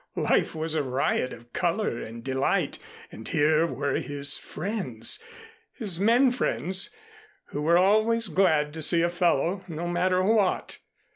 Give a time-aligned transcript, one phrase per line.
[0.17, 2.79] Life was a riot of color and delight
[3.11, 5.23] and here were his friends
[5.73, 6.89] his men friends
[7.49, 10.79] who were always glad to see a fellow, no matter what.